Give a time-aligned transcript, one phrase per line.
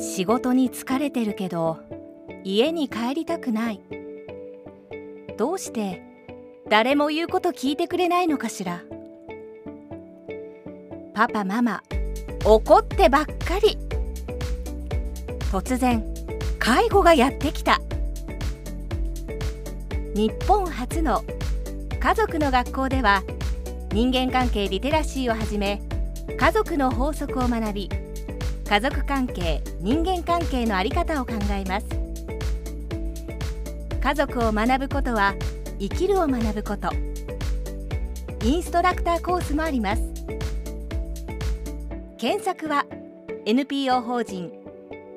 [0.00, 1.78] 仕事に疲れてるけど
[2.42, 3.80] 家に帰りたくない。
[5.36, 6.02] どうして
[6.70, 8.82] 誰も言うこと聞いてくれないのかしら。
[11.12, 11.82] パパママ
[12.46, 13.76] 怒ってばっかり。
[15.52, 16.02] 突然
[16.58, 17.78] 介護がやってきた。
[20.14, 21.22] 日本初の
[22.00, 23.22] 家族の学校では
[23.92, 25.82] 人間関係リテラシーをはじめ
[26.38, 27.90] 家族の法則を学び
[28.70, 31.86] 家族関係人間関係の在り方を考えます。
[34.00, 35.34] 家族を学ぶことは
[35.80, 36.88] 生きるを学ぶこと。
[38.44, 40.02] インストラクターコースもあります。
[42.16, 42.86] 検索は
[43.44, 44.52] NPO 法人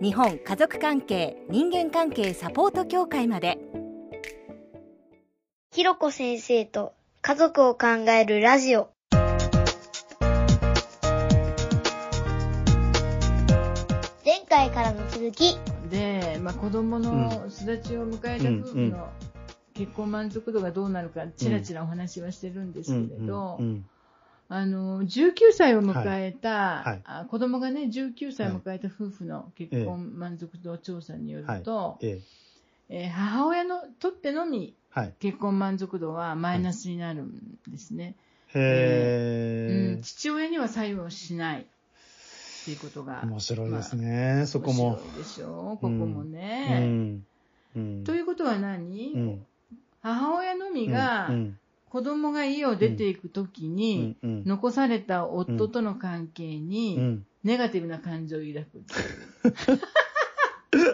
[0.01, 3.59] 日本家族関係人間関係サポート協会まで。
[5.71, 8.92] ひろこ先生と家族を考えるラジオ。
[14.26, 15.57] 前回からの続き。
[15.90, 19.10] で、まあ、子供の巣立ちを迎えた夫婦の
[19.74, 23.60] 結婚満足度がどうなるかちらちらお話はしてるんですけれど、
[24.48, 26.90] あの19歳を迎えた、はい。
[26.90, 32.21] はい、あ子供がね19歳を迎えた夫婦の結婚満足度調査によると、はい、え
[32.87, 34.74] えー、母親のとってのみ
[35.20, 38.15] 結婚満足度はマイナスになるんですね。
[38.54, 41.65] へえ、うん、父親には作用しない
[42.63, 43.21] っていうことが。
[43.23, 44.91] 面白いですね、まあ、そこも。
[44.91, 46.79] 面白いでしょここもね。
[46.81, 47.25] うん。
[47.75, 49.41] うん、ということは何、
[50.01, 51.29] 母親のみが、
[51.89, 59.79] 子供が家を出ていくときに、残された夫との関係に、ネガティブな感情を抱くっていう。
[60.73, 60.87] え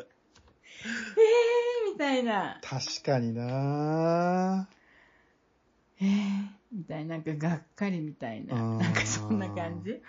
[1.87, 2.59] ーみたいな。
[2.63, 4.67] 確かにな
[6.01, 10.01] えーみたいな、なんかがっかりみたいな、なんかそんな感じ。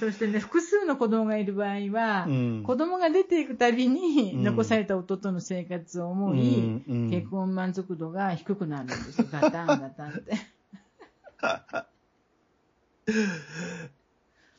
[0.00, 9.28] そしてね、複数の子供がいる場合は、うん、子供が出ていくたびに残された夫との生活を思い、うんうん、結婚満足度が低くなるんですよ。
[9.30, 10.32] ガタンガタンって。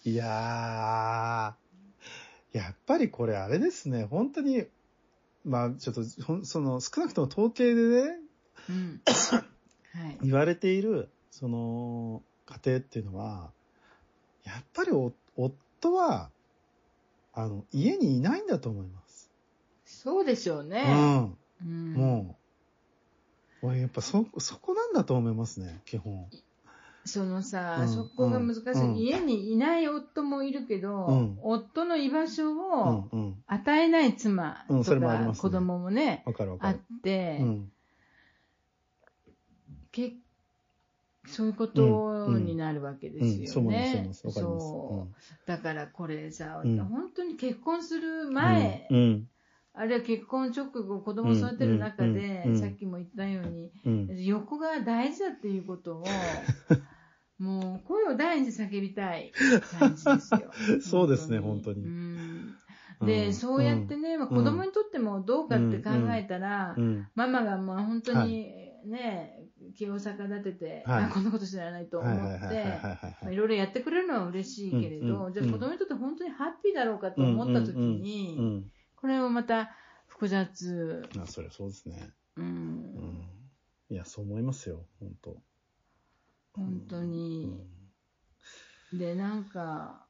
[0.09, 4.65] いやー、やっぱりこれあれですね、本当に、
[5.43, 6.03] まあちょっと、
[6.45, 8.19] その少なくとも統計でね、
[8.69, 9.01] うん。
[9.91, 13.51] はい、言われている、その、家庭っていうのは、
[14.43, 16.29] やっぱり夫は、
[17.33, 19.31] あの、家にいないんだと思います。
[19.85, 20.85] そうでしょうね。
[20.87, 21.37] うん。
[21.65, 22.35] うん、も
[23.61, 26.27] う、俺やっぱそ、そこなんだと思いますね、基本。
[27.05, 33.09] そのさ、うん、そこが難しい、うん、家にいない夫もいるけど、うん、夫の居場所を
[33.47, 36.23] 与えない妻とか子供もね、
[36.59, 37.41] あって、
[39.91, 40.15] 結
[41.31, 44.09] そういうことになるわけですよね。
[44.13, 45.47] そう。
[45.47, 48.87] だからこれさ、本当に結婚する前、
[49.73, 56.03] あるいは結婚直後、子供育てる中で、さっきも言ったように、横が大事だっていうことを、
[57.37, 59.31] もう声を大に叫びたい
[59.79, 60.51] 感じですよ。
[60.81, 61.85] そうですね、本当に。
[63.01, 66.75] で、そうやってね、まあ、子供にとってもどうかって考えたら、
[67.15, 68.51] ママがまあ本当に
[68.85, 79.71] ね、気を逆立てて、はい、こんなこと知らないと思って、いろいろやってくれるのは嬉しいけれど、うん、じゃあ子供にとって本当にハッピーだろうかと思った時に、うんうん、これもまた
[80.07, 81.03] 複雑。
[81.17, 82.09] あ、それはそうですね。
[82.35, 83.27] うん。
[83.89, 85.41] いや、そう思いますよ、本当。
[86.53, 87.65] 本当に。
[88.93, 90.05] で、なんか、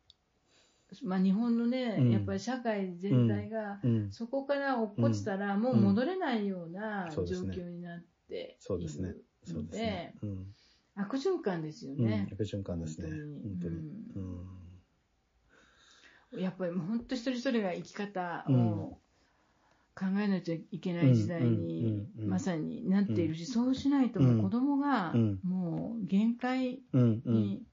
[1.03, 3.79] まあ、日本のね、うん、やっぱり社会全体が、
[4.11, 9.13] そこから落っこちたら、もう戻れないような状況になっているそうですね。
[9.45, 10.13] そうですね。
[10.21, 10.45] うん、
[10.95, 12.27] 悪循環ですよね。
[12.31, 13.09] 悪循環ですね。
[13.09, 13.77] 本当に。
[16.33, 18.99] うん、やっぱり本当一人一人が生き方を
[19.95, 25.13] 考えないといけない時代にまさになっているし、そうしないともう子供が
[25.43, 26.81] もう限界
[27.25, 27.63] に、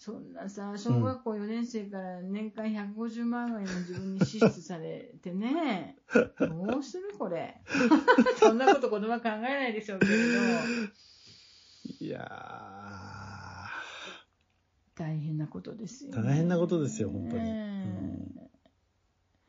[0.00, 5.98] そんなさ、小学校4年生から年間150万円の自分に支出されてね、
[6.40, 7.60] どうするこれ。
[8.40, 10.40] そんなこと子供は考えないでしょうけれど。
[12.00, 13.68] いや
[14.94, 17.50] 大変なことですよ、ね、大変なことですよ、本当に。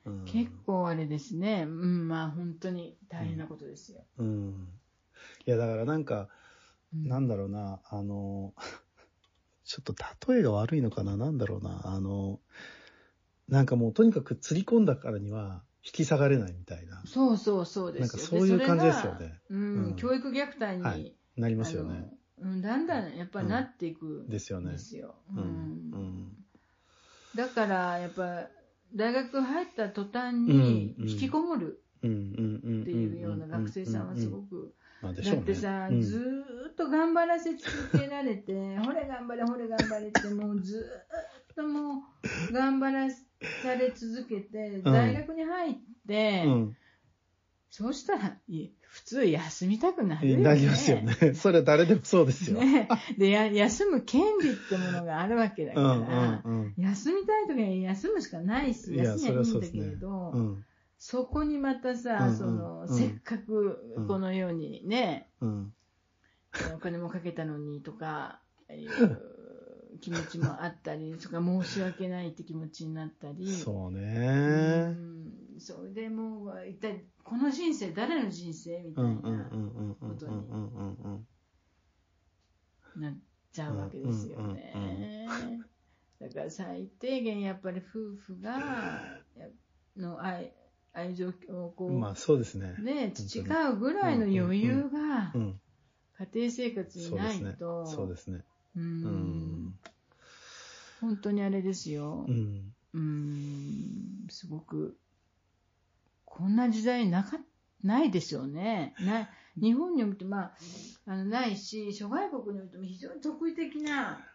[0.03, 1.63] うん、結構あれですね。
[1.63, 4.03] うん、まあ本当に大変なことですよ。
[4.17, 4.27] うん。
[4.27, 4.67] うん、
[5.45, 6.27] いや、だからなんか、
[6.91, 8.53] なんだろうな、あの、
[9.71, 9.95] ちょっと
[10.33, 11.15] 例えが悪いのかな？
[11.15, 11.83] なんだろうな？
[11.85, 12.41] あの、
[13.47, 17.01] なんかもうとにかく釣り込んだからには引き下がれないみたいな。
[17.05, 19.39] そうそうそうですなんかそういう感じですよね。
[19.49, 22.11] うん、うん、教育虐待に、はい、なりますよね。
[22.41, 24.73] うん、だんだんやっぱなっていく、ですよね。
[24.73, 25.15] ですよ。
[25.33, 25.43] うん。
[25.43, 26.31] うん、
[27.33, 28.49] だからやっぱ
[28.93, 35.13] 大学入った途端に引きこもるっていうような学生さんはすごく、だっ
[35.43, 40.85] てさ、うん、ずっと頑張らせ続けられて、 ほれ頑張れ、ほれ頑張れって、もうず
[41.51, 42.03] っとも
[42.49, 45.75] う頑張らされ続けて、大学に入っ
[46.07, 46.77] て、うん。
[47.71, 48.37] そうしたら、
[48.81, 50.43] 普通休みたくなるよね。
[50.43, 51.15] なりますよね。
[51.33, 52.59] それは誰でもそうですよ。
[52.59, 56.01] ね、でや、休む権利ってものがあるわけだから、うん
[56.43, 60.65] うんうん、休みたい時に休むしかないし、休みはいいんだけれど、そ、ねうん、
[61.03, 65.73] そこにまたさ、うんうん、その、せっかくこのようにね、うん、
[66.75, 68.39] お金もかけたのにとか、
[68.69, 73.51] いう 気持ちもあったり、それから申し訳ないって気持ちになったり。
[73.51, 74.95] そうね。
[75.57, 79.49] それでもう、一体この人生誰の人生みたいな
[79.99, 80.47] ことに
[82.97, 83.17] なっ
[83.51, 85.27] ちゃうわけですよね。
[86.19, 89.19] だから最低限やっぱり夫婦が、
[89.97, 90.53] の愛、
[90.93, 92.75] 愛情をこう、まあそうですね。
[92.79, 98.43] ね、培うぐらいの余裕が、家庭生活にないと、そうですね。
[98.75, 99.79] うん。
[100.99, 102.25] 本当にあれですよ。
[102.27, 102.73] うん。
[102.93, 104.97] うん、すごく
[106.31, 107.39] こんな時代なか、
[107.83, 108.95] ないですよね。
[108.99, 109.29] な
[109.59, 110.57] 日本において、まあ、
[111.05, 114.25] あの、ないし、諸外国においても非常に特異的な。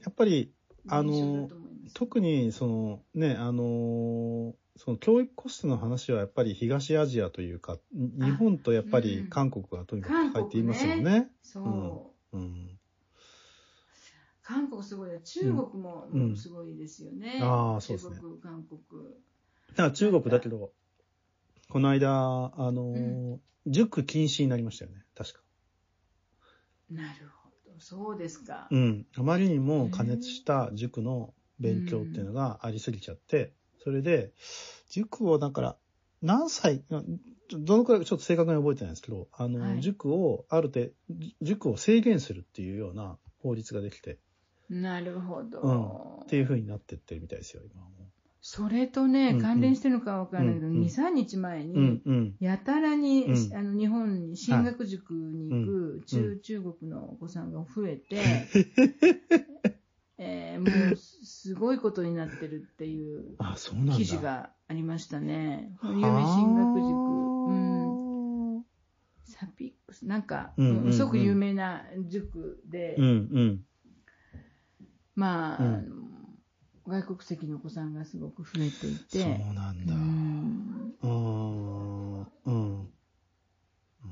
[0.00, 0.52] やっぱり、
[0.88, 1.48] あの、
[1.94, 11.02] 特に、その、ね、あの、その教育コストの話はやっぱり東アジアというか、日本とやっぱり韓国がとにかく高いって言いますよね。
[11.02, 12.42] ねそう、うん。
[12.42, 12.78] うん。
[14.42, 17.36] 韓国すごい中国もすごいですよね。
[17.40, 18.16] うん、ああ、そうですね。
[18.16, 18.80] 中国、韓国。
[19.68, 20.72] だから中国だけど、
[21.68, 22.10] この間、
[22.56, 25.40] あの、うん、塾禁止になりましたよね、確か。
[26.90, 28.66] なるほど、そうですか。
[28.70, 29.06] うん。
[29.14, 34.32] あまりにも加熱した塾の勉強っていうのがありすぎちゃって、それで、
[34.88, 35.76] 塾をだから、
[36.22, 36.84] 何歳、
[37.50, 44.18] どのくらいちょっと正確に覚えてないんですけど、あの、はい、塾を、ある程度、塾を制限するっていうような法律ができて。
[44.68, 45.60] なるほど。
[45.60, 45.70] う
[46.20, 46.24] ん。
[46.24, 48.10] っていうふうになってってるみたいですよ、今はもう。
[48.42, 52.02] それとね、関連してるのかわからないけど、うんうん、2、3日前に、
[52.40, 58.22] やたらに、うん、あの日本に進学塾に行く中,、中国のお子さんが増えて、
[60.22, 63.38] えー、もうすごいことになってるっていう
[63.96, 65.74] 記事がありましたね。
[65.82, 66.90] 有名進学塾。
[67.48, 68.64] うん、
[69.24, 73.64] サピックス、なんか、うんうんうん、すごく有名な塾で、うんうん、
[75.14, 76.10] まあ、あの
[76.86, 79.22] 外国籍のお子さんがすごく増えていて。
[79.22, 79.94] そうなんだ。
[79.94, 80.96] うん。
[82.44, 82.90] うん。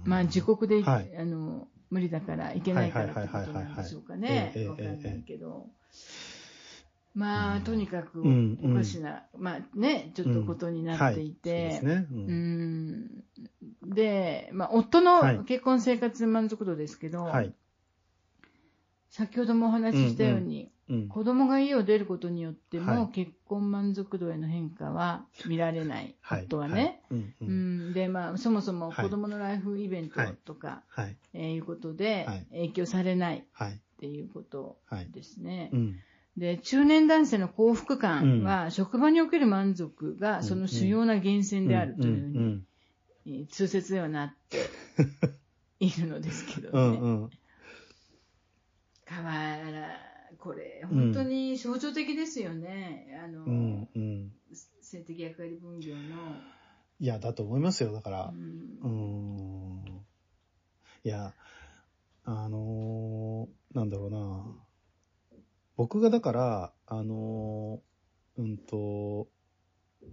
[0.05, 4.53] まあ自国で、はい、あの、無理だからいけないからってことなんでしょうかね。
[4.69, 5.67] わかんないけど。
[7.15, 8.23] まあ、とにかく
[8.63, 11.83] おかしな、まあね、ちょっとことになっていて、
[13.83, 17.53] で、まあ、夫の結婚生活満足度ですけど、はい、
[19.11, 27.03] 先ほどもお話ししたように、うん、子供が家を出ることによっても、はい、結婚満足度への変化は見られない、はい、夫はね。
[27.95, 34.79] で、まあ、そもそも子供のライフイベントとか、はい、えー、いうことで、影響されないっていうこと
[35.13, 35.71] ですね。
[36.39, 42.63] で、中年男性の幸福感は、職場における満足がその主要な源泉であるというふう
[43.27, 44.71] に、通説ではなって
[45.81, 46.99] いるのですけどね。
[46.99, 47.31] うんうん、
[49.05, 50.08] 変わら
[50.39, 53.19] これ、本当に象徴的ですよね。
[53.23, 54.33] あの、うんうん、
[54.81, 56.01] 性的役割分業の。
[57.01, 57.93] いや、だと思いますよ。
[57.93, 60.05] だから、うん、うん
[61.05, 61.33] いや、
[62.25, 64.45] あのー、なんだろうな。
[65.77, 69.29] 僕がだから、あのー、うんと、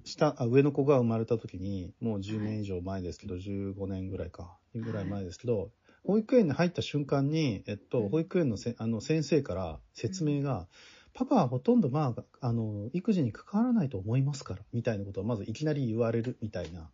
[0.03, 5.71] 下、あ、上の子が生まれた時に、もう10年以上前ですけど、はい、15年ぐらいか、ぐらい前ですけど、
[6.05, 10.65] 保育園に入った瞬間に、えっと、保育園のせあの先生から説明が、うん、
[11.13, 16.91] パパはほとんどまあ、あの、育児に関わらないと思いますから、みたいなことをまずいきなり言われるみたいな、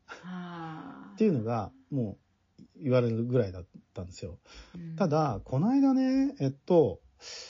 [1.14, 2.18] っていうのが、も
[2.60, 4.38] う言われるぐらいだったんですよ。
[4.76, 7.00] うん、ただ、この間ね、えっと、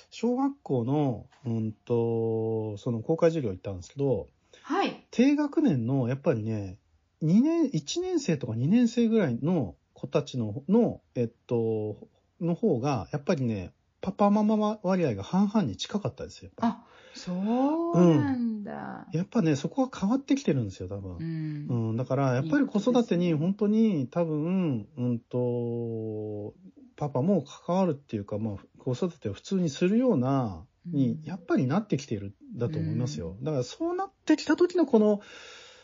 [0.09, 4.27] 小学校の、うんと、その公開授業行ったんですけど、
[4.63, 5.05] はい。
[5.11, 6.77] 低学年の、やっぱりね、
[7.21, 11.95] 2年、1年生とか2年生ぐらいの子たちの、の、えっと、
[12.41, 16.49] の方が、やっぱりね、パパママ割合が半々に近かったですよ。
[16.59, 21.17] あ、そうなんだ、うん、やっぱね、そこは変わってきてるんですよ、多分。
[21.17, 26.55] うん、うん、だから、やっぱり子育てに本当に多分、うんと、
[26.95, 33.37] パパも関わるっていうか、まあ、子育てを普通にするような、に、やっぱりなってきてるんだと思いますよ。
[33.43, 35.21] だからそうなってきた時のこの、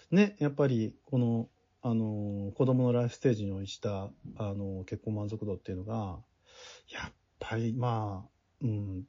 [0.10, 1.50] ね、やっぱり、この、
[1.90, 6.20] あの、子供のライフステージに応じた、あの、結婚満足度っていうのが、
[6.90, 8.30] やっぱり、まあ、
[8.62, 9.04] うん、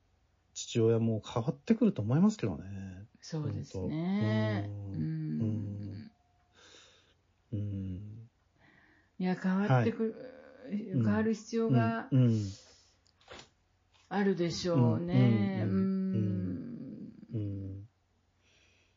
[0.55, 2.65] 父親も変わってくると思いますけどね。
[3.21, 4.71] そうですね。
[4.71, 6.11] うん。
[7.53, 7.57] うん。
[7.57, 8.29] うん。
[9.19, 10.15] いや、変わってくる、
[10.69, 12.09] はい、変わる必要が
[14.09, 15.63] あるでしょうね。
[15.65, 16.79] うん。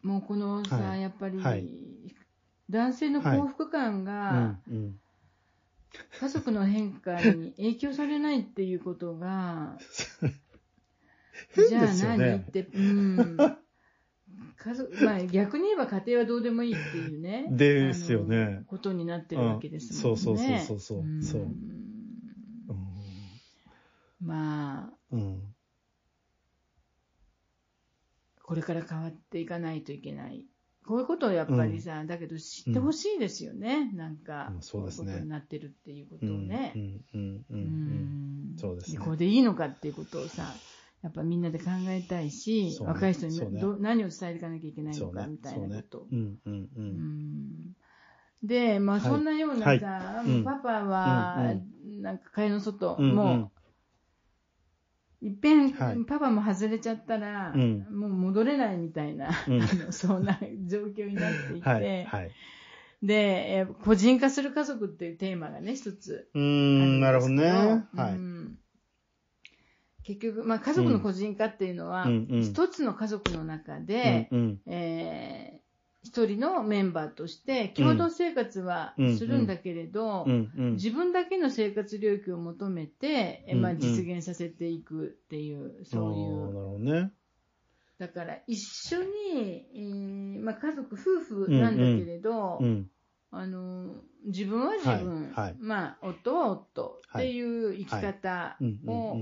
[0.03, 1.90] もうこのさ、はい、やっぱり、はい、
[2.71, 4.55] 男性の幸福感が、
[6.19, 9.77] 家族の変化に影響されないっていうことが、
[11.69, 13.37] じゃあ何って、うん。
[14.57, 17.47] 家族、まあ逆に言えば家庭はどうでもいいっていうね。
[17.51, 18.63] ですよね。
[18.67, 20.19] ことになってるわけですもんね。
[20.19, 21.17] そうそうそうそう。
[21.19, 21.47] うそう。
[24.21, 25.55] まあ、うん、
[28.43, 30.45] これから変わっていかないといけない。
[30.85, 35.05] こういうことをやっぱりさ、うん、だけど知ってほしいですよね、うん、なんか、そうですね。
[35.05, 36.73] こういうことになってるっていうことをね。
[36.75, 38.55] うん、うん、うん。
[38.57, 38.99] そうですね。
[38.99, 40.53] これでいいのかっていうことをさ、
[41.03, 46.07] やっぱみんなで考えたいし、ね、若い人に、ね、何を伝えていかなきゃいけないのかみたいなこと。
[48.43, 51.53] で、まあそんなようなさ、はい、パパは、
[52.01, 53.51] なんか蚊帳の外、もう、
[55.21, 59.29] いっぺん、パパも外れちゃったら、もう戻れないみたいな、
[59.91, 62.31] そんな状況になっていて、はいはい、
[63.03, 67.51] で、個人化する家族っていうテーマがね、一つうん、なるほどね。
[67.95, 68.19] はい。
[70.03, 75.60] 結局、まあ、家族の個人化っていうのは、うんうん、一つの家族の中で、うんうん、えー
[76.03, 86.41] 一人のメンバーとして共同生活はするんだけれど、自分だけの生活領域を求めて、まあ、実現させていくっていう、そういう。
[86.41, 87.11] なるほどね。
[87.99, 92.59] だから一緒に、えーまあ、家族、夫婦なんだけれど、
[93.29, 93.93] あの
[94.25, 95.43] 自分は自分、はい。
[95.45, 99.17] はい、まあ、夫は夫っていう生き方を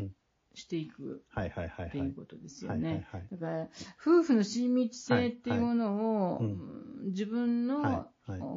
[0.54, 3.08] していくっていうことですよね。
[3.32, 3.68] だから、
[4.02, 6.42] 夫婦の親密性っていうものを、
[7.06, 8.08] 自分の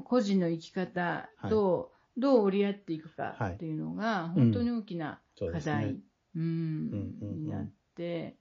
[0.04, 5.20] 個人の生き方とどう折り合っていくかっていうのが、本当に大きな
[5.52, 6.00] 課題、
[6.34, 8.36] になって、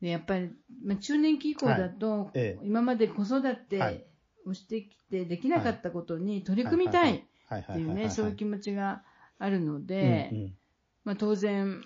[0.00, 0.50] でやっぱり、
[0.84, 2.30] まあ、中年期以降だと、
[2.62, 4.06] 今まで子育て
[4.46, 8.32] をしてきてできなかったことに取り組みたいっていうね、そうい。
[8.32, 9.02] う気持ちが
[9.38, 10.52] あるので、
[11.04, 11.82] まあ、当然、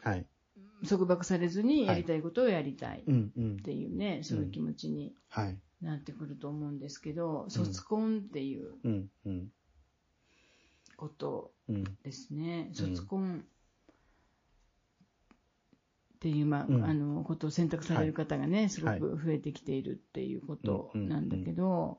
[0.87, 3.05] 束縛されずにやりたいことをやりたいっ
[3.63, 5.15] ていうね、はい、そういう気持ちに
[5.81, 8.75] なってくると思うんですけど、卒婚っていう
[10.97, 11.53] こと
[12.03, 12.71] ですね。
[12.73, 13.45] 卒婚
[16.19, 21.99] っていう、まあ、あの、ことを選択される方がね、すごく増えてきているっていうことなんだけど、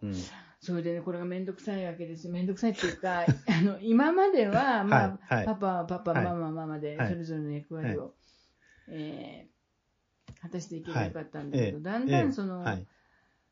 [0.59, 2.27] それでね、これがめんどくさいわけです。
[2.27, 2.33] よ。
[2.33, 8.13] めんどくさいっていうか、 あの、今までは、まあ、パパはパパ、ママはママで、それぞれの役割を
[8.91, 12.87] えー、果たしていけばよかったんだけど、はい、だんだんその、はい、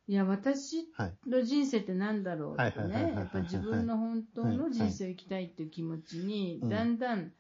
[0.08, 0.88] いや、私
[1.28, 7.32] の人生って何だろうってね、やっぱ自分の本当の人生を生きたいっていう気持ちに、だんだん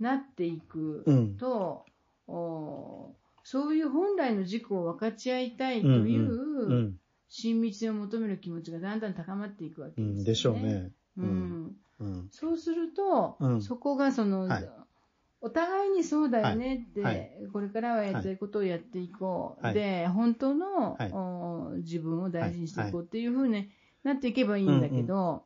[0.00, 1.04] なっていく
[1.38, 1.84] と、
[2.26, 6.94] おそういう本来の自己を分かち合いたいという、
[7.28, 10.24] 親密性を求める気持ちがだんだん高まっていくわけですよね。
[10.24, 10.90] でしょうね。
[11.16, 11.76] うん。
[11.98, 14.68] うん、そうすると、そこがその、はい
[15.46, 19.08] お互いにそうだよねって、はい、これからはやりたいことをやってい。
[19.08, 23.70] こう、はい、で本当の、はい、自分を大事にしていこうっていうふうに
[24.02, 25.44] なっていけばいいんだけど、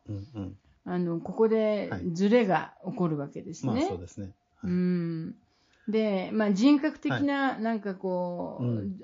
[0.87, 3.73] あのここでズレが起こるわけですね。
[3.73, 4.31] まあ、そうですね、
[4.65, 5.35] うん。
[5.89, 9.01] で、まあ、人格的な、なんかこう、うん、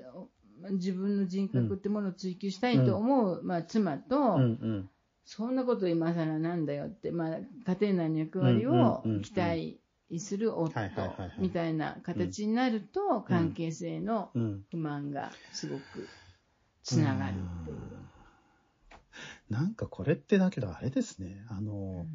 [0.73, 4.89] 自分の人格ってものを追求したいと思う、うん、まあ、妻と、うんうん、
[5.25, 7.37] そんなこと今更なんだよって、まあ、
[7.77, 9.79] 家庭内の役割を期待
[10.19, 10.71] する夫
[11.37, 14.31] みたいな形になると、関係性の
[14.71, 16.07] 不満がすごく
[16.83, 17.77] つながるっていう。
[19.49, 21.45] なんかこれってだけどあれですね。
[21.49, 22.05] あの、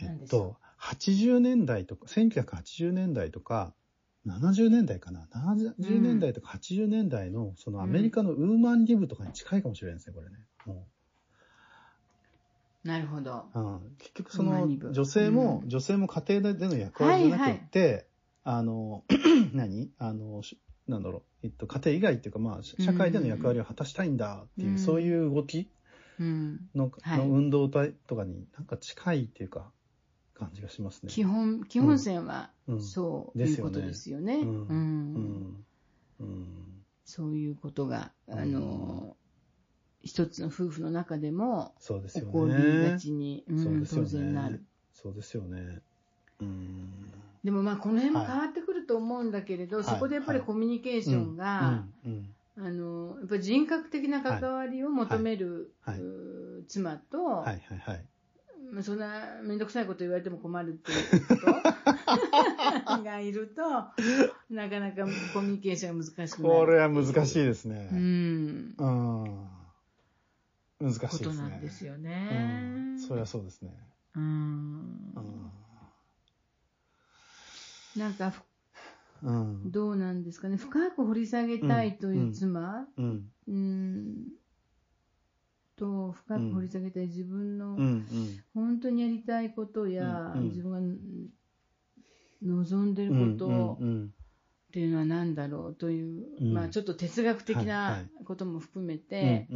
[0.00, 3.74] うん、えっと、80年代とか、1980年代とか、
[4.26, 5.26] 70年代かな。
[5.34, 10.36] 70年代とか80年代の、そのアメリカのウーマンリブとかに近いかもしれないですね、これね。
[10.66, 10.99] もう
[12.84, 13.46] なるほど。
[13.54, 18.06] うん、結局その女性も、うん、女性も家庭での役割じゃなくて、はいはい、
[18.44, 19.04] あの、
[19.52, 19.90] 何？
[19.98, 20.42] あの、
[20.88, 25.70] なんだろう、えっと、家庭以外っていうか、まあ、社会での役割を果たしたいんだっていう、うん、そういう動き？
[26.74, 29.70] の,、の運動体とかになんか近いっていうか、
[30.34, 31.12] 感じがしますね。
[31.12, 34.36] 基本、基本線は、そういうことですよね。
[34.36, 34.66] うん。
[34.66, 35.64] うん。
[36.20, 36.84] うん。
[37.04, 39.16] そういうことが、あの、
[40.02, 42.32] 一つの夫婦の中でも、そうですよね。
[42.32, 44.62] 起こりがちに、うん、当然なる。
[44.94, 45.80] そうですよね。
[46.40, 46.90] うん。
[47.44, 51.84] でもまあこの辺も変わってくると思うんだけれど、はい、そこでやっぱりコミュニケーションが、
[52.56, 55.72] あの、やっぱり人格的な関わりを求める、
[56.68, 58.04] 妻と、はいはいはい。
[58.82, 63.62] そんなめんどくさいこと言われても困るっていうこと がいると、
[64.50, 65.04] なかなか
[65.34, 66.54] コミュニケーションが難しくなる。
[66.54, 67.88] これは難しいですね。
[67.90, 68.74] うん。
[68.78, 69.59] うん。
[70.80, 71.26] 難しいですね。
[71.26, 72.28] ことなんですよね。
[72.32, 73.76] うん、そりゃそうですね。
[74.16, 74.22] うん。
[74.22, 75.50] うん。
[77.96, 78.32] なんか、
[79.22, 80.56] うん、どうなんですかね。
[80.56, 84.28] 深く掘り下げたいという妻、うん、うん、
[85.76, 87.76] と、深く掘り下げたい自分の、
[88.54, 90.80] 本当にやりたいことや、自分が
[92.42, 93.78] 望んでること
[94.70, 99.48] っていうのは何だろうという、まあちょっと哲学的なことも含めて、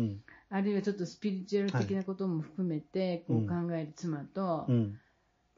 [0.51, 4.67] あるいはちょっとスピリチュアル的なことも含めて、こう考える妻と、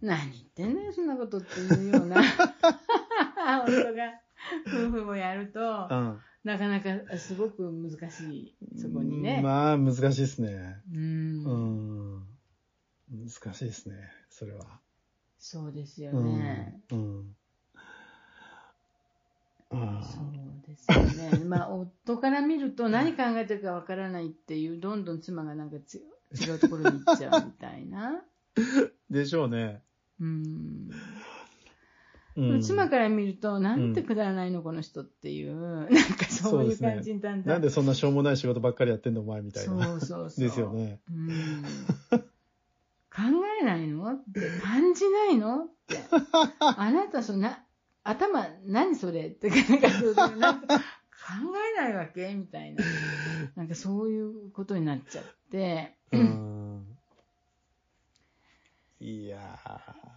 [0.03, 2.21] 何言ってんのよ、そんなことっていうような
[3.67, 4.21] 夫が、
[4.67, 5.61] 夫婦もやると、
[5.91, 9.41] うん、なかなかすごく難しい、そこにね。
[9.43, 10.83] まあ、難しいですね。
[10.93, 12.27] うん。
[13.11, 13.97] 難しいですね、
[14.29, 14.81] それは。
[15.39, 16.79] そうですよね。
[16.93, 17.36] うん。
[19.71, 21.45] うん、そうですよね。
[21.45, 28.23] まあ、夫から見ると何考えてるかわからないっていう、どんどん妻がなんか違うところに行っちゃうみたいな。
[29.11, 29.83] でしょうね。
[30.21, 30.91] うん。
[32.37, 39.87] うん、妻から見ると、なんてくだらないの、この人っていう、なんかそういう感じにだんだん、ね、なんでそんなしょうもない仕事ばっかりやってんの、お前みたいな。
[39.87, 40.45] そうそうそう。
[40.45, 41.01] ですよね。
[41.11, 41.63] うん、
[42.13, 43.23] 考
[43.61, 45.99] えないのって感じないのって。
[46.61, 47.65] あなた、そんな、
[48.09, 49.29] 頭、何それ？
[49.29, 50.83] って、なんか考
[51.77, 52.33] えないわけ？
[52.35, 52.85] みたいな。
[53.57, 55.97] なんかそういうことになっちゃって。
[56.13, 56.99] うん。
[59.01, 60.17] いやー。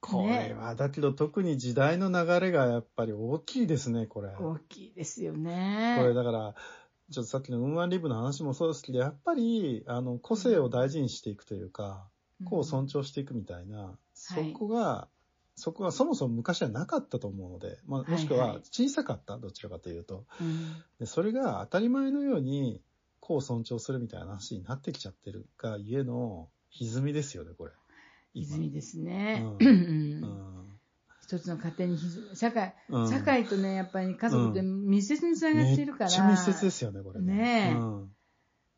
[0.00, 4.34] これは、だけど特に時代の流れがやっぱり大きいですね、これ。
[4.36, 5.96] 大きいですよね。
[5.98, 6.54] これだから、
[7.10, 12.08] ちょっとさっきのウンワンリブの話もそうですけど、やっぱり、あの、個性を大事にしていくというか、
[12.40, 21.06] うん、個を尊重していくみたいな、そこが、はい、そこはそもそも昔はなかったと思うので、まあ、もしくは小さかった、はいはい、どちらかというと、うん、で。
[21.06, 22.80] それが当たり前のように、
[23.18, 27.72] 個を尊重するみたいな話になってきちゃってるがゆえの歪みですよね、これ。
[28.34, 29.44] 泉ですね。
[29.60, 30.78] うん。
[31.22, 31.98] 一つの家庭に
[32.34, 32.74] 社会、
[33.08, 36.06] 社会とね、やっぱり家族って密接につながっているから。
[36.06, 37.34] めっちゃ密接ですよね、これね。
[37.34, 37.76] ね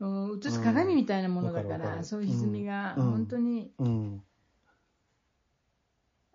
[0.00, 0.46] え。
[0.46, 3.72] 映す鏡みたいなものだから、そういう歪みが本当に、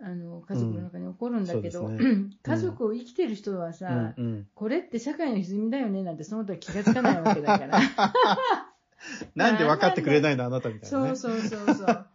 [0.02, 1.90] あの、家族の中に起こるんだけど、
[2.44, 4.16] 家族を生きてる人はさ、
[4.56, 7.80] これって社会の歪みだよねなんてその時気がつかないわけだから。
[9.36, 11.16] なんで分かってくれないのあなたみたいな、ね。
[11.16, 12.08] そうそうそうそう。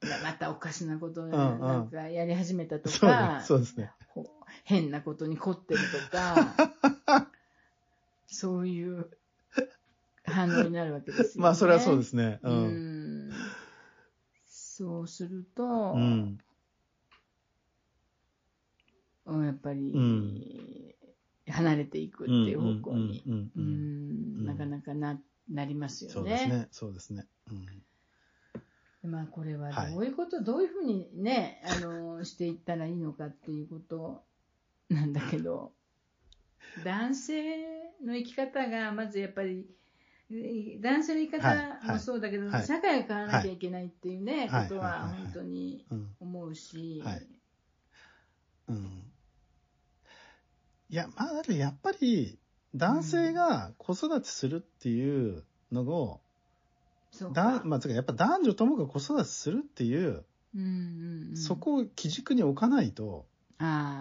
[0.24, 3.92] またおかしなことなんかやり始めたとか、そうですね。
[4.64, 6.56] 変なことに凝ってるとか、
[8.26, 9.10] そういう
[10.24, 11.42] 反応になるわけですよね。
[11.42, 12.40] まあ、それはそうですね。
[12.42, 12.52] うん。
[12.52, 13.30] うん
[14.48, 16.38] そうすると、うん、
[19.44, 20.94] やっぱり、
[21.48, 23.22] 離れていくっていう方向に、
[24.44, 26.14] なかなかな、なりますよね。
[26.14, 26.68] そうですね。
[26.70, 27.26] そうですね。
[27.50, 29.10] うん。
[29.10, 34.22] まあこれはどういうこと、はい、どういうふうにね、あの、していったらいいのかっていうこと
[34.88, 35.72] なんだけど、
[36.84, 37.56] 男性
[38.04, 39.66] の生き方がまずやっぱり、
[40.80, 42.52] 男性の生き方もそうだけど、はい。
[42.52, 45.86] はい、社会が変わらなきゃいけないっていうね、はい、ことは本当に
[46.20, 47.02] 思うし。
[48.68, 49.09] うん。
[50.90, 52.38] いや、まあ、だけどやっぱり、
[52.74, 56.20] 男性が子育てするっていうのを、
[57.12, 60.24] そうだまあ、やっぱ男女ともが子育てするっていう、
[60.54, 63.26] うんうんうん、そこを基軸に置かないと、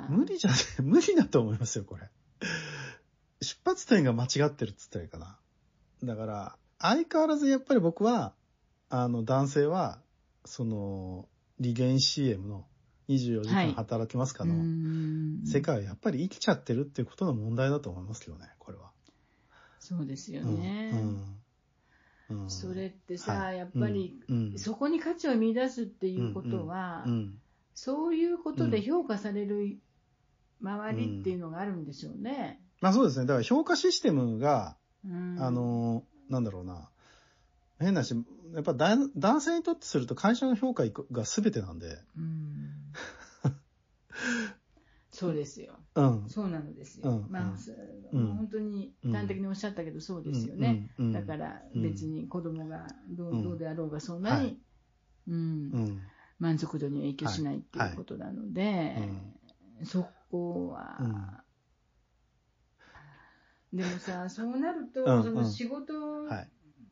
[0.10, 2.10] 無理じゃ、 無理だと思いますよ、これ。
[3.42, 5.38] 出発点が間違ってるっつったらいいかな。
[6.04, 8.34] だから、相変わらずやっぱり僕は、
[8.90, 10.02] あの、男性は、
[10.46, 11.28] その、
[11.60, 12.66] リゲン CM の
[13.10, 14.64] 24時間働きますかの、は
[15.44, 18.92] い、世界はやっぱり生きちゃってるっていうことの問題だと思いますけどね、これは。
[19.80, 20.92] そうですよね。
[22.30, 22.50] うん、うん。
[22.52, 27.12] それってさ、はい、やっぱり、うん、そこに価値を見出すっていうことは、うん。
[27.12, 27.42] うん、
[27.74, 29.80] そういうことで評価される
[30.62, 32.62] 周りっていうのがあるんでしょうね。
[32.82, 33.26] まあそうですね。
[33.26, 36.90] だから評価システムが、あの、なんだろうな。
[37.80, 38.14] 変なし、
[38.54, 41.98] やっぱ男性にとってすると会社の評価が全てなんで。
[45.12, 45.74] そうですよ。
[45.96, 46.30] うん。
[46.30, 47.10] そうなのですよ。
[47.10, 47.54] うん、まあ、
[48.14, 50.90] うん、本当に端的におっしゃったけど、そうですよね。
[50.98, 54.62] うん、だから別に子供がどう,、どうであろうがそんなに、
[55.28, 56.02] うん、
[56.40, 58.96] 満足度に影響しないっていうことなので、
[59.84, 61.44] そこは、
[63.74, 66.28] でもさ、そうなると、その仕事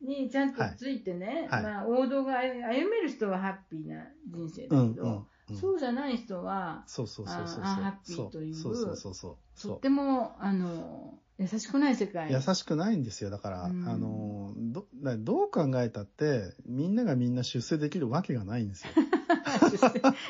[0.00, 7.62] にちゃんとついてね、まあ王道が歩める人はハッピーな人生だけど、そうじゃない人は、そうそうそうそう。
[7.62, 9.62] ハッピーという、そうそうそうそう。
[9.62, 12.32] とっても、あの、優しくない世界。
[12.32, 13.30] 優しくないんですよ。
[13.30, 14.86] だから、うん、あの、ど、
[15.18, 18.90] どう考えたって、みんながみんな出世できるわけがないんですよ。
[19.70, 19.88] 出世、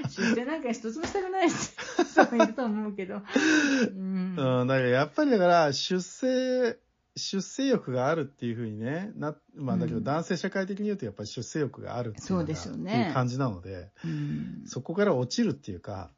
[0.08, 3.22] 出世なんか一つもしたくない人もいると思うけど。
[3.96, 4.36] うん。
[4.36, 6.78] うん、だからやっぱりだから、出世、
[7.18, 13.10] 出世欲があるっていうふうにね、な、まあだけど男性社会的に言うとやっぱり出世欲があるっていうそうでしょうね。
[13.14, 16.10] 感じなので、うん、そこから落ちるっていうか、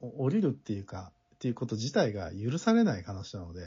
[0.00, 3.62] 降りるっていうか、っていうこと自体が許されない話なので、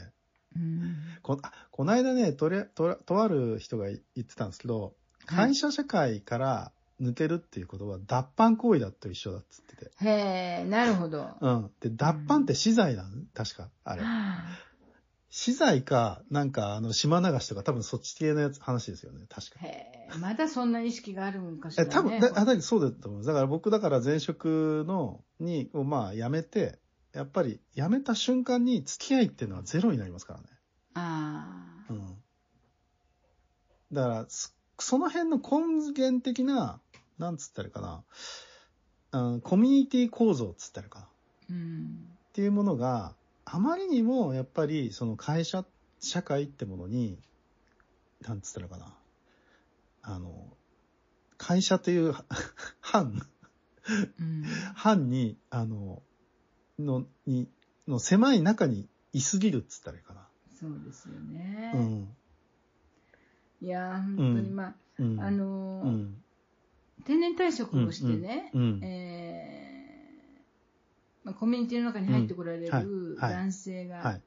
[0.56, 4.94] うん、ここの間ねとれと、とある人が言ってたんですけど、
[5.26, 9.90] 会社社会から抜けるっていうことは脱藩行為だと一緒だっつってて。
[10.04, 11.28] へえ、なるほど。
[11.40, 11.70] うん。
[11.80, 14.02] で、脱藩って死罪なの、確か、あれ。
[15.30, 19.60] 資材か、なんか、あの、島流しとか、多分そっち系のやつ、話ですよね、確か。
[19.60, 21.90] へえ、まだそんな意識があるんかしら、ね。
[21.90, 23.24] え、多分、だ、だそうだと思う。
[23.24, 26.80] だから僕、だから前職の、に、まあ、辞めて、
[27.12, 30.46] やっぱり、辞めた瞬間に付き合いっていうのはゼロになりますからね。
[30.94, 31.92] ああ。
[31.92, 32.16] うん。
[33.92, 36.80] だから、その辺の根源的な、
[37.18, 37.80] なんつったらいいか
[39.12, 41.08] な、うん、コミュニティ構造っつったらいいかな。
[41.50, 42.08] うん。
[42.30, 43.14] っていうものが、
[43.52, 45.64] あまりにもやっぱりその会社、
[45.98, 47.18] 社会ってものに、
[48.22, 48.94] なんつったらかな。
[50.02, 50.56] あの、
[51.36, 52.14] 会社という
[52.80, 53.20] 班、
[54.18, 54.42] うん、
[54.74, 56.02] 班に、あの、
[56.78, 57.48] の、に、
[57.88, 60.28] の狭い中にいすぎるっつったらいいかな。
[60.60, 61.72] そうですよね。
[61.74, 62.16] うん。
[63.62, 66.22] いや本当にまあ、うん、あのーうん、
[67.04, 69.79] 定年退職をしてね、うんうん、えー
[71.24, 74.20] まあ、コミュニティの中に入ってこられる男性が、あ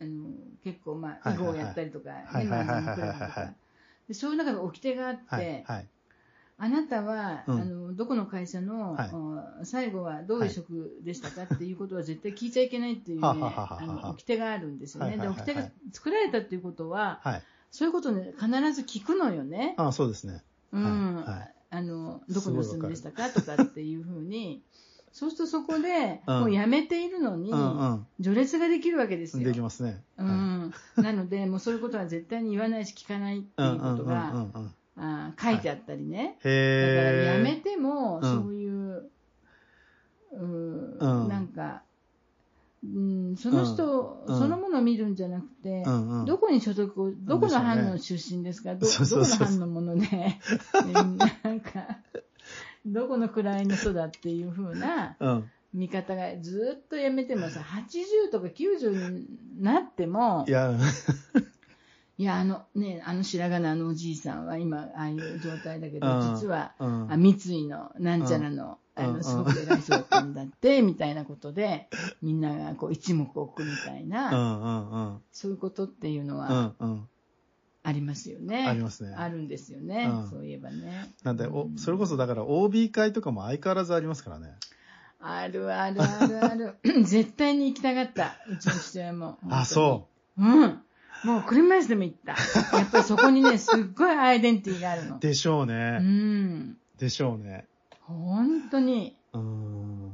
[0.00, 0.30] の
[0.62, 3.54] 結構、まあ、囲碁をやったりとか、ね、漫画のクラブとか、
[4.08, 5.64] でそういう中で掟があって、
[6.56, 13.34] あなたは、うん、あのどこの会社の、はい、最後はどういう職でしたかっていうことは絶対聞いちゃいけないっていうね、あ
[13.82, 15.16] の掟があるんですよね。
[15.16, 19.74] で、掟が作られたっていうことは、はい、そういうことね、必ず聞くのよね。
[19.78, 20.42] あそうですね。
[20.72, 21.16] うん。
[21.16, 24.62] はい、あの、どこに住んでしたかとかっていうふうに、
[25.14, 27.52] そうするとそこで、もうやめているのに、
[28.20, 29.46] 序列ができるわけですよ。
[29.46, 30.02] できますね。
[30.18, 30.74] うん。
[30.96, 34.48] なので、もうそういうことは絶対に言わないし聞かないっていうことが、
[34.96, 36.36] あ書いてあったりね。
[36.42, 39.08] だからやめても、そういう、
[40.32, 41.82] うなんか、
[42.82, 45.84] うん、その人、そのものを見るんじゃなくて、
[46.26, 50.08] どこに所属を、どこの班の出身ですか、どどこの班のもので、
[50.92, 51.98] なんか、
[52.86, 55.16] どこの位の人だっていう風な
[55.72, 59.26] 見方がずっとやめてもさ、80とか90に
[59.60, 60.72] なっても、いや、
[62.16, 71.88] いや、あのね、あの白髪のあのおじいさんは今、ああいう状態だけど、実は、あ三井のなんちゃらの、あの、すごく偉い人だったんだって、みたいなことで、
[72.22, 76.74] みんながこう一目置くみたいな、そういうことっていうのは、
[77.86, 78.66] ありますよね。
[78.66, 79.14] ありますね。
[79.14, 80.08] あるんですよね。
[80.10, 81.14] うん、そういえばね。
[81.22, 84.54] なんで、お、それこそだから OB 会とかも相変わらずありますからね。
[85.20, 86.74] あるあるあるある。
[87.04, 88.36] 絶対に行きたかった。
[88.50, 89.38] うちの父親も。
[89.50, 90.42] あ、そう。
[90.42, 90.80] うん。
[91.24, 92.32] もう車椅子でも行った。
[92.76, 95.18] やっぱりそこにね、 すっごいアイデンティティがあるの。
[95.18, 95.98] でしょうね。
[96.00, 96.78] うん。
[96.98, 97.66] でしょうね。
[98.00, 99.14] 本当に。
[99.34, 100.12] うん。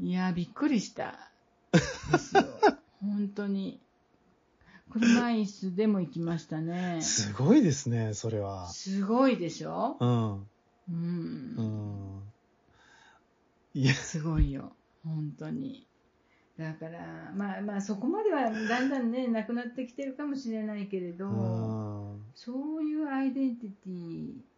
[0.00, 1.30] いや、びっくりした。
[1.72, 2.44] ですよ。
[3.02, 3.78] 本当に。
[4.90, 7.00] 車椅子でも行きましたね。
[7.02, 8.68] すごいですね、それは。
[8.68, 9.96] すごいでしょ？
[10.00, 10.32] うん。
[10.32, 10.46] うん。
[10.92, 12.22] うん。
[13.74, 13.94] いや。
[13.94, 14.72] すごいよ。
[15.04, 15.86] 本当に。
[16.56, 23.90] だから、まあまあそこまではだんだんね、なくなってきてるかもしれないけれど、そういうアイデンティテ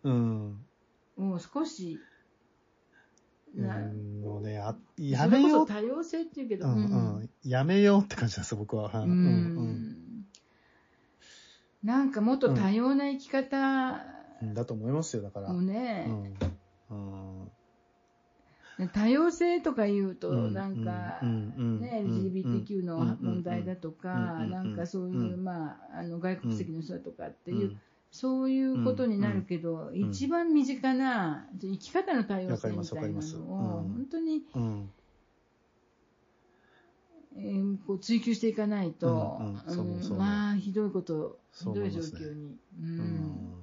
[0.05, 0.55] ィ
[1.17, 1.99] を少し、
[3.57, 5.67] うん、もうね、あやめよう。
[5.67, 8.91] 多様性っていうけど、うんうん、やめようって感じです、僕は。
[8.93, 10.03] うん、うん
[11.87, 14.05] なんかもっと多様な生き方、
[14.43, 15.53] だと思いますよ、だから。
[15.53, 16.09] もうね、
[16.91, 17.51] うん。
[18.93, 27.79] 多様性とか言うと、なんか、ね、LGBTQ の問題だとか、なんかそういう、まあ、あの、外国籍の人だとかっていう、
[28.11, 34.43] そういうことになるけど、一番身近な生き方の多様性みたいなのを、本当に、
[37.39, 39.41] えー、こう追求していかないと、
[40.17, 43.57] まあ、ひどいこと、ひどい状況に、うん、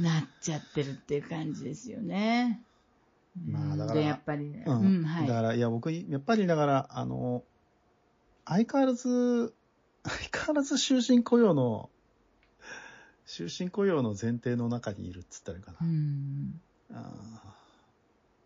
[0.00, 2.62] なっちゃってるっていう感じですよね。
[3.46, 4.64] まあ、だから、やっぱりね。
[4.66, 5.28] うん、はい。
[5.28, 7.44] だから、いや、僕、やっぱりだから、あの、
[8.44, 9.54] 相変わらず、
[10.02, 11.90] 相変わらず終身雇用の、
[13.26, 15.78] 終身雇用の前提の中にいるっつったらいいかな。
[15.80, 16.60] うん。
[16.92, 17.54] あ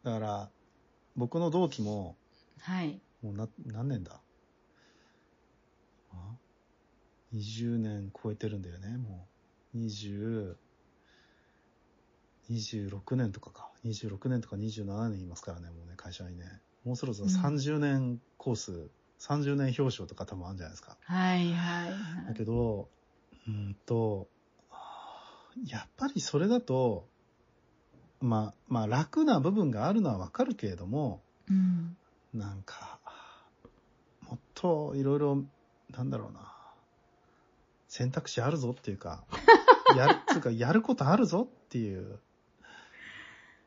[0.02, 0.50] だから、
[1.16, 2.16] 僕の同期も、
[2.60, 3.00] はい。
[3.24, 4.20] もうな、何年だ？
[6.12, 6.36] あ
[7.34, 9.26] ?20 年超えてるんだよね、も
[9.74, 9.78] う。
[9.78, 10.56] 20、
[12.50, 13.70] 26年とかか。
[13.86, 16.44] 26年とか27年いますからね、もうね、会社にね。
[16.84, 20.98] もうそろそろ30年コース、うん、30年表彰とか多分あるんじゃないですか。
[21.00, 22.26] はいはい、はい。
[22.28, 22.90] だけど、
[23.48, 24.28] うんと、
[25.66, 27.08] やっぱりそれだと、
[28.20, 31.96] まあ、まあ楽な部分があるのはわかるけれども、うん、
[32.34, 32.93] なんか、
[34.34, 35.44] もっといろいろ、
[35.90, 36.52] なんだろうな、
[37.86, 39.24] 選択肢あるぞっていうか、
[39.96, 42.18] やる、つうか、やることあるぞっていう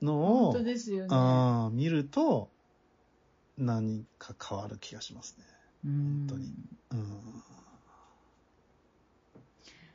[0.02, 1.08] のを、本当ですよね。
[1.10, 2.50] あ見ると、
[3.58, 5.46] 何か変わる気がしますね。
[5.86, 6.54] 本当に。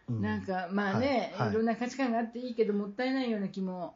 [0.09, 0.23] うん。
[0.23, 3.95] なんか、まあね、はい、いろんな価値観があっていいけど、もったいないような気も。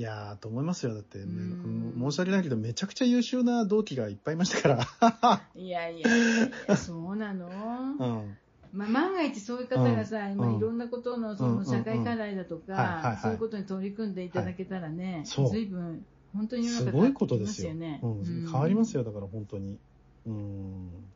[0.00, 0.94] いやー、と思いますよ。
[0.94, 4.86] だって、申し訳ないけど、めちゃくちゃ優秀な同期がいっぱいいましたか
[5.20, 5.42] ら。
[5.54, 7.46] いやいやいや、そうなの？
[8.00, 8.38] うん。
[8.72, 18.00] まあ、万が一そういう方がさ、今いろんなことのその社会課題だとか、そういうことに取り組んでいただけたらね、随分、本当に世の中変わってきますよね。
[18.02, 19.78] うん、変わりますよ、だから本当に。
[20.24, 21.12] うん。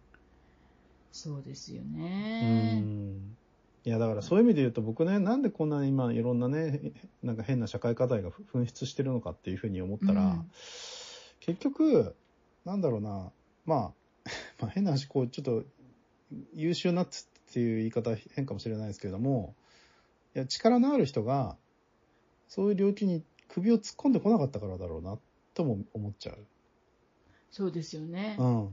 [1.11, 2.83] そうですよね。
[2.83, 3.39] うん。
[3.85, 6.93] いや、だからそういう意味で言うと僕ね、なんでこんな今いろんなね、
[7.23, 10.51] なんか変な社会課題が噴出してるのかっていうふうに思ったら、うん、
[11.41, 12.17] 結局、
[12.65, 13.31] なんだろうな、
[13.67, 13.93] まあ、
[14.61, 15.65] まあ変な話、こう、ちょっと
[16.55, 17.09] 優秀なっ
[17.53, 19.55] ていう言い方変かもしれないですけれども、
[20.35, 21.57] いや、力のある人が、
[22.49, 25.19] そういう領域に首を突っ込んでこなかったからだろうな、
[25.53, 26.39] とも思っちゃう。
[27.51, 28.37] そうですよね。
[28.39, 28.65] うん。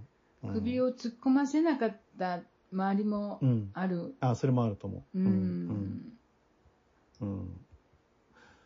[0.43, 2.41] うん、首を突っ込ませなかった
[2.71, 3.39] 周りも
[3.73, 3.97] ある。
[3.97, 5.19] うん、あ、それもあると思う。
[5.19, 5.27] うん。
[7.21, 7.29] うん。
[7.29, 7.61] うん、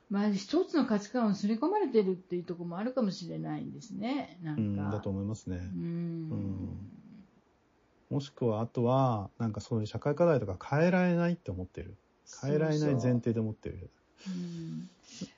[0.09, 4.39] まあ、一つの価値観を刷り込まれてるっていうところもあるかもしれないんですね。
[4.41, 4.61] なんか。
[4.61, 5.57] うん、だと思いますね。
[5.57, 5.81] うん。
[5.81, 5.85] う
[6.35, 6.91] ん
[8.09, 11.97] もしくは、あとは、なんかそういう社会課題とか変えられないって思ってる。
[12.41, 13.89] 変えられない前提で思ってる。
[14.27, 14.89] うん、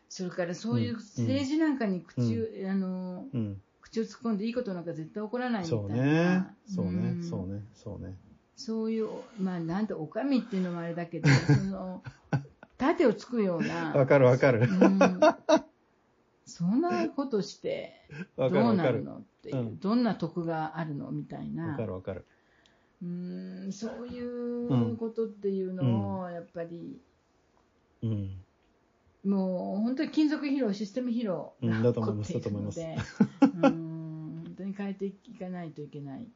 [0.10, 5.88] それからそういう政治なんかに口,、うん、あの、うん、口を突っ込んでいいことなんか絶対起こらないみたいな。
[5.88, 6.46] そうね。
[6.66, 7.24] そうね。
[7.24, 7.64] そうね。
[7.74, 8.16] そうね。
[8.58, 9.08] そういう、
[9.40, 12.04] まあ、なんて、おかみっていうのもあれだけど、 その、
[12.78, 13.94] 盾をつくような。
[13.94, 14.62] わかるわかる。
[14.62, 15.00] うん、
[16.46, 17.94] そんなことして、
[18.36, 21.68] どうなるのっていう、どんな得があるのみたいな。
[21.68, 22.26] わかるわかる。
[23.04, 27.00] うんそういうことっていうのをやっぱり、
[28.02, 28.42] うん、
[29.24, 32.98] もう本当に金属疲労システム疲労が起こっているので、
[33.42, 33.87] うん、本当に
[34.78, 36.28] 変えていかないといけない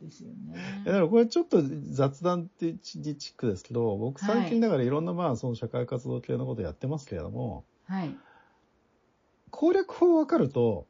[0.00, 0.84] ですよね。
[0.84, 8.16] だからこれちょっと雑談ってチックですけど僕最近だからいろんなまあその社会活動系のことやってますけれども、はい、
[9.50, 10.86] 攻略法分かると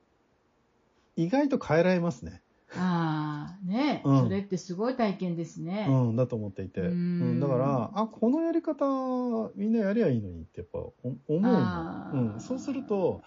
[1.16, 2.42] 意外と変えられますね。
[2.74, 5.86] ああ、ね、うん、それってすごい体験ですね。
[5.88, 6.80] うん、だと思っていて。
[6.80, 12.32] うん、だから、あ、このやり方、みんなやりゃいいのにってやっぱ思うの。
[12.34, 13.22] うん、そうすると、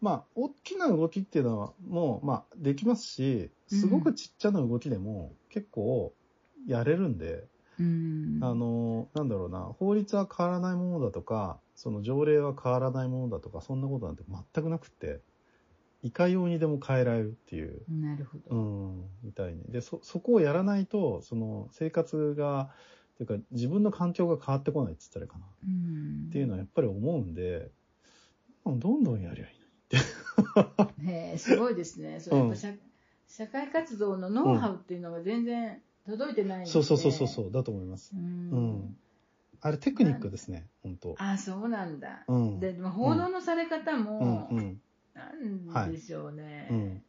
[0.00, 6.12] まあ、大きな動きっていうのはもう、まあ、できますし、すごくちっちゃな動きでも結構
[6.66, 7.44] やれるんで、
[7.78, 15.20] うん、あの、なんだろうな、法律は変わらないものだとか、その条例は変わらないものだとか、そんなことなんて全くなくて、
[16.02, 17.82] いかようにでも変えられるっていう。
[17.88, 18.56] なるほど。
[18.56, 19.64] うん、みたいに。
[19.64, 22.70] で、そ、そこをやらないと、その生活が、
[23.16, 25.44] というか自分の環境が変わってこないって言ったらいいかな。
[25.66, 26.28] うん。
[26.28, 27.70] っていうのはやっぱり思うんで、
[28.64, 29.59] どんどんやりゃいい。
[31.04, 32.20] へえ、すごいですね。
[32.20, 32.80] それやっぱ社うん、
[33.26, 38.12] 社会活動のノウハウっていうのが全然届いてないんで、うん、そうそうそうそう、だと思います。
[38.14, 38.50] うん。
[38.50, 38.96] うん。
[39.62, 41.14] あれテクニックですね、本当。
[41.18, 42.24] あ、そうなんだ。
[42.28, 44.48] うん、で、でも報道のされ方も、
[45.14, 46.66] なんでしょうね。
[46.70, 46.78] はい。
[46.78, 47.02] うん、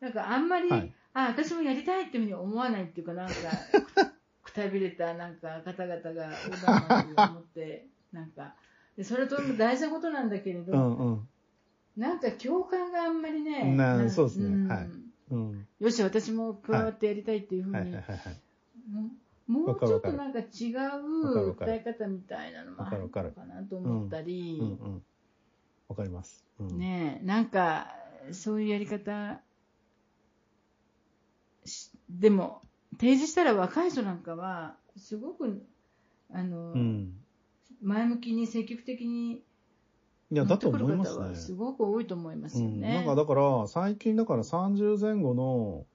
[0.00, 3.34] なんかあんまり、はい、あ、私もやりたいっていうふうに思わないっていうか、なんか、
[4.44, 8.54] くたびれたなんか方々が横断幕を持って、なんか、
[8.96, 11.28] でそれとも大事なことなんだけれど、うんうん、
[11.98, 14.88] なんか共感があんまりね、なそうですね、うん、はい、
[15.32, 15.66] うん。
[15.80, 17.92] よし、私も加わってやりたいっていうふうに、
[19.48, 24.62] もうちょっとなんか違う歌い方みたいなのもあるのかなと思ったり、
[25.88, 26.46] わかります。
[26.60, 27.92] うん、ねなんか、
[28.30, 29.40] そういうやり方
[31.64, 35.66] しでも、提示したら若い人なんかは、すごく、
[36.32, 37.12] あの、うん、
[37.82, 39.42] 前向きに積極的に
[40.30, 41.34] いや、だと思いますね。
[41.34, 42.74] すごく多いと思いますよね。
[42.74, 45.86] うん、なんかだから、最近だから30前後の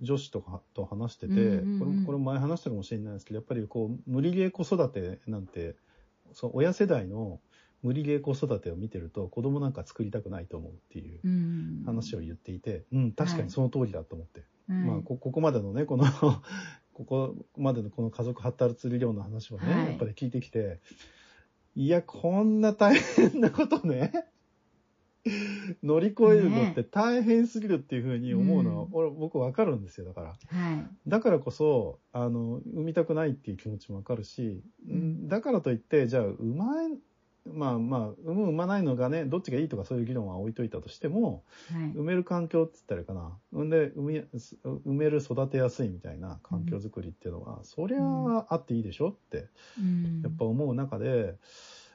[0.00, 5.76] 女子とかと話してて、うんうんうん、これこれ前話したかもしれないですけど、やっぱりこう、無理ゲー子育てなんて、
[6.32, 7.40] そう親世代の
[7.82, 14.40] 無理ゲー子育てを見てると、子供なんか作りたくないと思うっていう話を言っていて、うん、うん、確かにその通りだと思って。
[14.68, 16.04] はい、まあこ、ここまでのね、この
[16.94, 20.80] ここまでのこの家族発達理論の話をね、はい、やっぱり聞いてきて、
[21.74, 24.12] いや、こんな大変なことね、
[25.82, 30.28] 乗り越えるのって大変すぎるっていうふうに思うのは、ね、俺、僕わかるんですよ、だから。
[30.28, 30.86] はい。
[31.06, 36.66] だからこそ、あの、産みたくないっていう気持ちもわかるし、うん、だからといって、じゃあ、産ま
[37.44, 43.36] まあまあ、産む産まないのがね、どっちがいいとかそういう議論は置いといたとしても、はい、産める環境って言ったらいいかな。
[43.52, 44.24] 産んで産み、
[44.64, 49.46] 産める育てやすいみたいな環境づくりっていうのは、うん、そりゃあっていいでしょって、やっ
[50.42, 51.36] ぱ思う中で、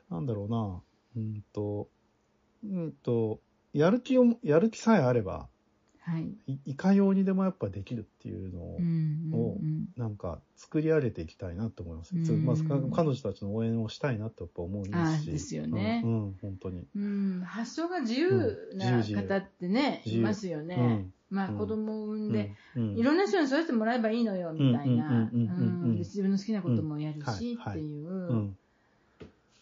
[0.10, 0.82] なんだろうな、
[1.18, 1.90] うんと、
[2.64, 3.42] うんと、
[3.74, 5.50] やる気を、やる気さえあれば、
[6.00, 12.16] はい、いかようにでもやっぱできるっていうのを、うんうんうん、なんか作り上げていきたいなと思います。
[12.16, 12.80] うんうん、まず彼
[13.10, 15.32] 女たちの応援をしたいなとやっぱ思いますし。
[15.32, 16.12] ですよね、うん。
[16.12, 16.88] うん、本当に。
[16.96, 21.10] うん、発想が自由な方ってね、いますよね。
[21.30, 25.30] まあ子供を産んで、いろんな人に育ててもらえばいいのよ、みたいな。
[25.32, 28.54] 自分の好きなこともやるし、っていう。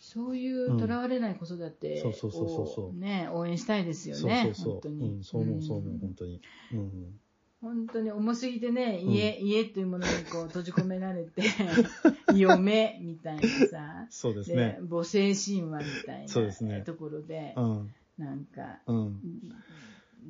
[0.06, 4.54] そういうとらわれない子育てをね、応援したいですよね。
[4.56, 5.10] 本当に。
[5.10, 6.42] うん、そう思う、そう思う、本当に。
[6.74, 7.20] うん、
[7.60, 11.42] 本当に重すぎてね、家、家というものにこう 閉じ込められて、
[12.36, 14.80] 嫁みたいなさ、そうですね。
[14.88, 16.28] 母性神話みたい
[16.68, 17.56] なところで、
[18.20, 18.82] なんか、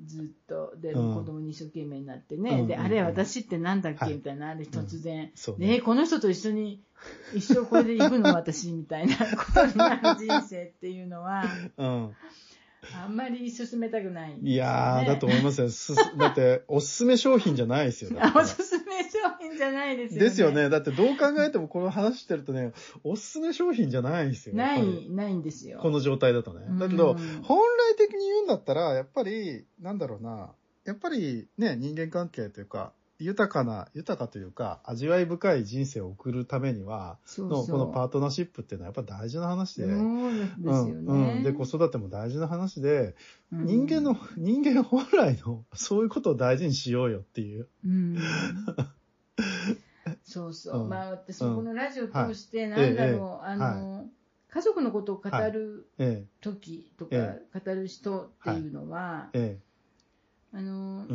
[0.05, 4.13] ずっと、で、子供に一生懸命になってね、うん、で、あれ、私ってなんだっけ？
[4.13, 5.59] みたいな、あれ突然、うん。
[5.59, 6.81] ね、この人と一緒に、
[7.33, 8.33] 一生これで行くの？
[8.33, 11.43] 私みたいな ことになる人生っていうのは、
[11.77, 12.15] うん、
[13.03, 15.67] あんまり進めたくない、ね、いやー、だと思いますよ。
[16.17, 18.11] だって、おすすめ商品じゃないですよ。
[18.35, 18.74] おすす
[19.49, 20.25] 品じゃないですよね。
[20.25, 20.69] ですよね。
[20.69, 24.55] だってどう考えてもこの話してるとね、おすすめ商品じゃないですよ。
[24.55, 25.79] ない、ないんですよ。
[25.81, 26.65] この状態だとね。
[26.79, 27.59] だけど、本
[27.93, 30.51] 来的に言うんだったら、やっぱり、なんだろうな、
[30.85, 39.99] やっぱりね、人間関係というか、豊かな、豊かというか、味わい深い人生を送るためには、そうそうのこのパートナーシップっていうのはやっぱ大事な話で、そうで
[40.53, 41.43] すよね、うんうん。
[41.43, 43.15] で、子育ても大事な話で、
[43.53, 47.69] うん、人間の、人間本来の、そういうことを大事にしようよっていう。
[47.85, 48.17] うん、
[50.23, 50.83] そうそう。
[50.83, 54.09] うん、まあ、私、このラジオ通して、なんだろう、はい、あの、はい、
[54.49, 55.87] 家族のことを語る
[56.41, 57.15] 時とか、
[57.65, 59.29] 語る人っていうのは、
[60.53, 61.07] あの、